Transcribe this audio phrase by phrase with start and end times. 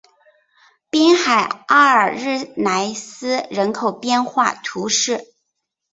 [0.89, 5.31] 滨海阿尔日莱斯人口变化图示